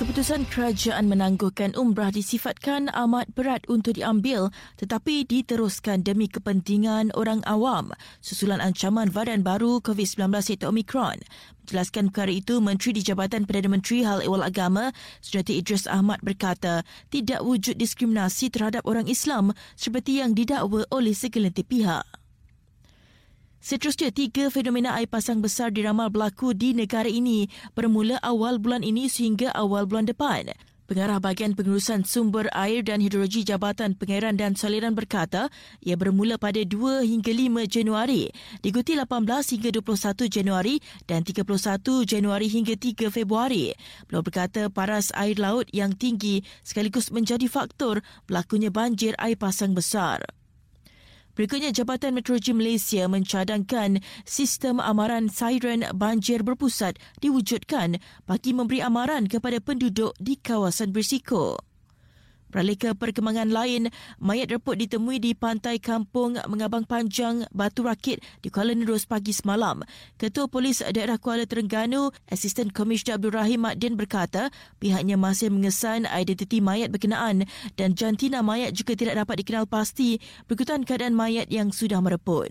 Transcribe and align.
Keputusan 0.00 0.48
kerajaan 0.48 1.12
menangguhkan 1.12 1.76
umrah 1.76 2.08
disifatkan 2.08 2.88
amat 2.88 3.28
berat 3.36 3.68
untuk 3.68 4.00
diambil 4.00 4.48
tetapi 4.80 5.28
diteruskan 5.28 6.00
demi 6.00 6.24
kepentingan 6.24 7.12
orang 7.12 7.44
awam 7.44 7.92
susulan 8.24 8.64
ancaman 8.64 9.12
varian 9.12 9.44
baru 9.44 9.84
COVID-19 9.84 10.32
iaitu 10.56 10.64
Omicron. 10.64 11.20
Menjelaskan 11.68 12.08
perkara 12.08 12.32
itu, 12.32 12.64
Menteri 12.64 12.96
di 12.96 13.04
Jabatan 13.04 13.44
Perdana 13.44 13.76
Menteri 13.76 14.00
Hal 14.00 14.24
Ehwal 14.24 14.40
Agama, 14.40 14.88
Sejati 15.20 15.60
Idris 15.60 15.84
Ahmad 15.84 16.24
berkata, 16.24 16.80
tidak 17.12 17.44
wujud 17.44 17.76
diskriminasi 17.76 18.48
terhadap 18.48 18.88
orang 18.88 19.04
Islam 19.04 19.52
seperti 19.76 20.24
yang 20.24 20.32
didakwa 20.32 20.88
oleh 20.88 21.12
segelintir 21.12 21.68
pihak. 21.68 22.19
Seterusnya, 23.60 24.08
tiga 24.08 24.48
fenomena 24.48 24.96
air 24.96 25.04
pasang 25.04 25.44
besar 25.44 25.68
diramal 25.68 26.08
berlaku 26.08 26.56
di 26.56 26.72
negara 26.72 27.12
ini 27.12 27.44
bermula 27.76 28.16
awal 28.24 28.56
bulan 28.56 28.80
ini 28.80 29.04
sehingga 29.04 29.52
awal 29.52 29.84
bulan 29.84 30.08
depan. 30.08 30.48
Pengarah 30.88 31.20
bahagian 31.20 31.52
pengurusan 31.52 32.02
sumber 32.02 32.48
air 32.56 32.80
dan 32.82 33.04
hidrologi 33.04 33.44
Jabatan 33.44 33.94
Pengairan 33.94 34.34
dan 34.40 34.56
Saliran 34.56 34.96
berkata 34.96 35.46
ia 35.84 35.94
bermula 35.94 36.40
pada 36.40 36.58
2 36.64 37.04
hingga 37.04 37.30
5 37.30 37.68
Januari, 37.68 38.32
diikuti 38.64 38.96
18 38.96 39.06
hingga 39.28 39.70
21 39.76 40.26
Januari 40.26 40.80
dan 41.04 41.20
31 41.22 41.44
Januari 42.08 42.48
hingga 42.48 42.74
3 42.74 43.12
Februari. 43.12 43.76
Beliau 44.08 44.24
berkata 44.24 44.72
paras 44.72 45.12
air 45.14 45.36
laut 45.36 45.68
yang 45.70 45.94
tinggi 45.94 46.42
sekaligus 46.64 47.12
menjadi 47.12 47.44
faktor 47.44 48.00
berlakunya 48.24 48.72
banjir 48.72 49.12
air 49.20 49.36
pasang 49.36 49.76
besar. 49.76 50.39
Berikutnya, 51.38 51.70
Jabatan 51.70 52.18
Meteorologi 52.18 52.50
Malaysia 52.50 53.06
mencadangkan 53.06 54.02
sistem 54.26 54.82
amaran 54.82 55.30
siren 55.30 55.86
banjir 55.94 56.42
berpusat 56.42 56.98
diwujudkan 57.22 58.02
bagi 58.26 58.50
memberi 58.50 58.82
amaran 58.82 59.30
kepada 59.30 59.62
penduduk 59.62 60.12
di 60.18 60.34
kawasan 60.34 60.90
berisiko. 60.90 61.69
Beralih 62.50 62.74
ke 62.74 62.90
perkembangan 62.98 63.46
lain, 63.46 63.94
mayat 64.18 64.50
reput 64.50 64.74
ditemui 64.74 65.22
di 65.22 65.38
pantai 65.38 65.78
kampung 65.78 66.34
Mengabang 66.50 66.82
Panjang, 66.82 67.46
Batu 67.54 67.86
Rakit 67.86 68.18
di 68.42 68.50
Kuala 68.50 68.74
Nerus 68.74 69.06
pagi 69.06 69.30
semalam. 69.30 69.86
Ketua 70.18 70.50
Polis 70.50 70.82
Daerah 70.82 71.16
Kuala 71.22 71.46
Terengganu, 71.46 72.10
Asisten 72.26 72.74
Komisioner 72.74 73.22
Abdul 73.22 73.38
Rahim 73.38 73.62
Makdin 73.62 73.94
berkata 73.94 74.50
pihaknya 74.82 75.14
masih 75.14 75.54
mengesan 75.54 76.10
identiti 76.10 76.58
mayat 76.58 76.90
berkenaan 76.90 77.46
dan 77.78 77.94
jantina 77.94 78.42
mayat 78.42 78.74
juga 78.74 78.98
tidak 78.98 79.22
dapat 79.22 79.46
dikenal 79.46 79.64
pasti 79.70 80.18
berikutan 80.50 80.82
keadaan 80.82 81.14
mayat 81.14 81.46
yang 81.54 81.70
sudah 81.70 82.02
mereput. 82.02 82.50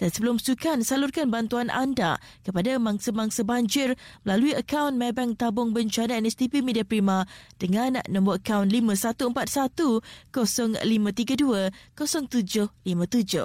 Dan 0.00 0.08
sebelum 0.08 0.40
sukan, 0.40 0.80
salurkan 0.80 1.28
bantuan 1.28 1.68
anda 1.68 2.16
kepada 2.40 2.80
mangsa-mangsa 2.80 3.44
banjir 3.44 4.00
melalui 4.24 4.56
akaun 4.56 4.96
Maybank 4.96 5.36
Tabung 5.36 5.76
Bencana 5.76 6.16
NSTP 6.16 6.64
Media 6.64 6.88
Prima 6.88 7.28
dengan 7.60 8.00
nombor 8.08 8.40
akaun 8.40 8.72
5141 8.72 10.00
0532 10.32 11.68
0757. 12.00 13.44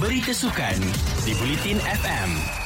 Berita 0.00 0.32
sukan 0.34 0.76
di 1.22 1.36
Bulletin 1.36 1.78
FM. 1.78 2.61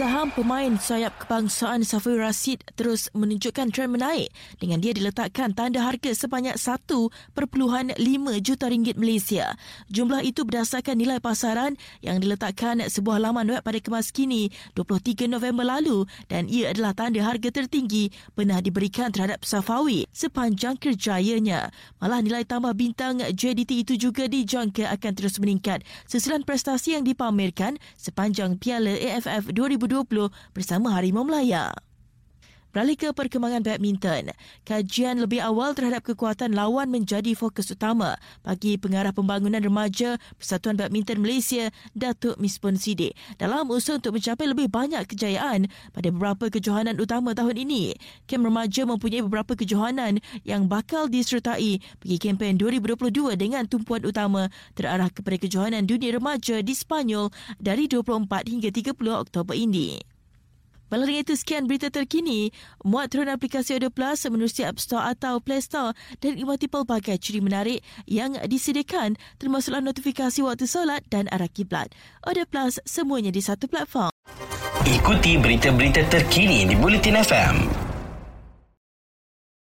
Saham 0.00 0.32
pemain 0.32 0.80
sayap 0.80 1.12
kebangsaan 1.20 1.84
Safir 1.84 2.16
Rasid 2.16 2.64
terus 2.72 3.12
menunjukkan 3.12 3.68
trend 3.68 4.00
menaik 4.00 4.32
dengan 4.56 4.80
dia 4.80 4.96
diletakkan 4.96 5.52
tanda 5.52 5.84
harga 5.84 6.16
sebanyak 6.16 6.56
1.5 6.56 7.12
juta 8.40 8.64
ringgit 8.72 8.96
Malaysia. 8.96 9.52
Jumlah 9.92 10.24
itu 10.24 10.48
berdasarkan 10.48 10.96
nilai 10.96 11.20
pasaran 11.20 11.76
yang 12.00 12.16
diletakkan 12.16 12.80
sebuah 12.80 13.20
laman 13.20 13.52
web 13.52 13.60
pada 13.60 13.76
kemas 13.76 14.08
kini 14.08 14.48
23 14.72 15.28
November 15.28 15.68
lalu 15.68 16.08
dan 16.32 16.48
ia 16.48 16.72
adalah 16.72 16.96
tanda 16.96 17.20
harga 17.20 17.60
tertinggi 17.60 18.08
pernah 18.32 18.56
diberikan 18.64 19.12
terhadap 19.12 19.44
Safawi 19.44 20.08
sepanjang 20.16 20.80
kerjayanya. 20.80 21.76
Malah 22.00 22.24
nilai 22.24 22.48
tambah 22.48 22.72
bintang 22.72 23.20
JDT 23.20 23.84
itu 23.84 24.00
juga 24.00 24.24
dijangka 24.32 24.96
akan 24.96 25.12
terus 25.12 25.36
meningkat 25.36 25.84
sesudah 26.08 26.40
prestasi 26.40 26.96
yang 26.96 27.04
dipamerkan 27.04 27.76
sepanjang 28.00 28.56
Piala 28.56 28.96
AFF 28.96 29.52
2020 29.52 29.89
2020 29.90 30.30
bersama 30.54 30.94
Harimau 30.94 31.26
Melaya. 31.26 31.74
Beralih 32.70 32.94
ke 32.94 33.10
perkembangan 33.10 33.66
badminton, 33.66 34.30
kajian 34.62 35.18
lebih 35.18 35.42
awal 35.42 35.74
terhadap 35.74 36.06
kekuatan 36.06 36.54
lawan 36.54 36.86
menjadi 36.86 37.34
fokus 37.34 37.74
utama 37.74 38.14
bagi 38.46 38.78
pengarah 38.78 39.10
pembangunan 39.10 39.58
remaja 39.58 40.22
Persatuan 40.38 40.78
Badminton 40.78 41.18
Malaysia, 41.18 41.74
Datuk 41.98 42.38
Mispun 42.38 42.78
Sidi, 42.78 43.10
dalam 43.42 43.66
usaha 43.74 43.98
untuk 43.98 44.14
mencapai 44.14 44.46
lebih 44.46 44.70
banyak 44.70 45.02
kejayaan 45.10 45.66
pada 45.90 46.14
beberapa 46.14 46.46
kejohanan 46.46 46.94
utama 47.02 47.34
tahun 47.34 47.58
ini. 47.58 47.98
Kem 48.30 48.46
remaja 48.46 48.86
mempunyai 48.86 49.26
beberapa 49.26 49.58
kejohanan 49.58 50.22
yang 50.46 50.70
bakal 50.70 51.10
disertai 51.10 51.82
bagi 51.98 52.16
kempen 52.22 52.54
2022 52.54 53.34
dengan 53.34 53.66
tumpuan 53.66 54.06
utama 54.06 54.46
terarah 54.78 55.10
kepada 55.10 55.42
kejohanan 55.42 55.90
dunia 55.90 56.14
remaja 56.14 56.62
di 56.62 56.70
Spanyol 56.70 57.34
dari 57.58 57.90
24 57.90 58.30
hingga 58.46 58.70
30 58.70 58.94
Oktober 59.26 59.58
ini. 59.58 60.19
Malah 60.90 61.06
dengan 61.06 61.22
itu 61.22 61.34
sekian 61.38 61.70
berita 61.70 61.88
terkini. 61.88 62.50
Muat 62.82 63.14
turun 63.14 63.30
aplikasi 63.30 63.78
Audio 63.78 63.88
Plus 63.88 64.26
menerusi 64.26 64.66
App 64.66 64.82
Store 64.82 65.06
atau 65.06 65.38
Play 65.38 65.62
Store 65.62 65.94
dan 66.18 66.36
ikmati 66.36 66.66
pelbagai 66.66 67.16
ciri 67.22 67.38
menarik 67.40 67.80
yang 68.10 68.34
disediakan 68.44 69.14
termasuklah 69.38 69.80
notifikasi 69.80 70.42
waktu 70.42 70.66
solat 70.66 71.06
dan 71.08 71.30
arah 71.30 71.48
kiblat. 71.48 71.94
Audio 72.26 72.44
Plus 72.44 72.82
semuanya 72.82 73.30
di 73.30 73.40
satu 73.40 73.70
platform. 73.70 74.10
Ikuti 74.84 75.38
berita-berita 75.38 76.10
terkini 76.10 76.66
di 76.66 76.74
Bulletin 76.74 77.16
FM. 77.22 77.79